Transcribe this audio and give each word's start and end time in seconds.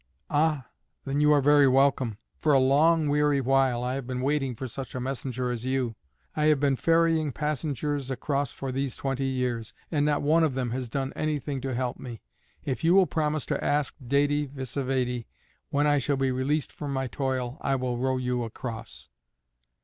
"Ah, 0.31 0.65
then 1.05 1.21
you 1.21 1.31
are 1.31 1.41
very 1.41 1.67
welcome. 1.67 2.17
For 2.39 2.53
a 2.53 2.57
long 2.59 3.07
weary 3.07 3.39
while 3.39 3.83
I 3.83 3.93
have 3.93 4.07
been 4.07 4.21
waiting 4.21 4.55
for 4.55 4.67
such 4.67 4.95
a 4.95 4.99
messenger 4.99 5.51
as 5.51 5.63
you. 5.63 5.93
I 6.35 6.45
have 6.45 6.59
been 6.59 6.75
ferrying 6.75 7.31
passengers 7.31 8.09
across 8.09 8.51
for 8.51 8.71
these 8.71 8.95
twenty 8.95 9.27
years, 9.27 9.75
and 9.91 10.03
not 10.03 10.23
one 10.23 10.43
of 10.43 10.55
them 10.55 10.71
has 10.71 10.89
done 10.89 11.13
anything 11.15 11.61
to 11.61 11.75
help 11.75 11.99
me. 11.99 12.23
If 12.65 12.83
you 12.83 12.95
will 12.95 13.05
promise 13.05 13.45
to 13.45 13.63
ask 13.63 13.93
Dède 14.03 14.49
Vsévède 14.49 15.25
when 15.69 15.85
I 15.85 15.99
shall 15.99 16.17
be 16.17 16.31
released 16.31 16.73
from 16.73 16.91
my 16.91 17.05
toil 17.05 17.59
I 17.61 17.75
will 17.75 17.99
row 17.99 18.17
you 18.17 18.43
across." 18.43 19.07